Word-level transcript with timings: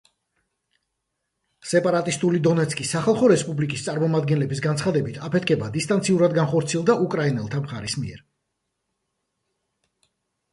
სეპარატისტული 1.73 2.39
დონეცკის 2.47 2.93
სახალხო 2.95 3.29
რესპუბლიკის 3.31 3.85
წარმომადგენლების 3.89 4.63
განცხადებით, 4.67 5.21
აფეთქება 5.29 5.69
დისტანციურად 5.77 6.35
განხორციელდა 6.39 6.97
უკრაინელთა 7.09 7.61
მხარის 7.67 7.97
მიერ. 8.05 8.25